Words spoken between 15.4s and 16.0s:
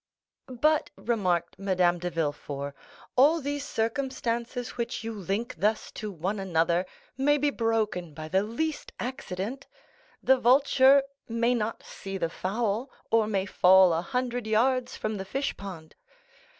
pond."